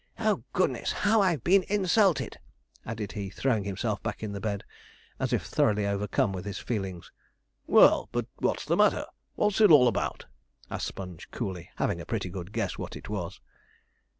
[0.17, 2.39] oh, goodness, how I've been insulted!'
[2.87, 4.63] added he, throwing himself back in the bed,
[5.19, 7.11] as if thoroughly overcome with his feelings.
[7.67, 9.05] 'Well, but what's the matter?
[9.35, 10.25] what is it all about?'
[10.71, 13.39] asked Sponge coolly, having a pretty good guess what it was.